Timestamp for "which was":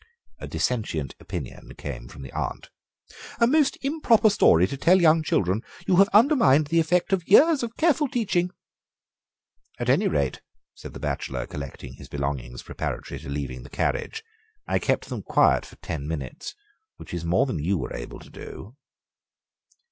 16.97-17.23